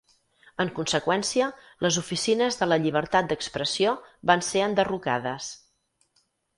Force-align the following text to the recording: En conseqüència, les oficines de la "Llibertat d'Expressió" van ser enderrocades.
En 0.63 0.69
conseqüència, 0.79 1.49
les 1.87 1.99
oficines 2.03 2.59
de 2.63 2.69
la 2.71 2.81
"Llibertat 2.87 3.31
d'Expressió" 3.31 3.95
van 4.33 4.47
ser 4.53 4.67
enderrocades. 4.73 5.57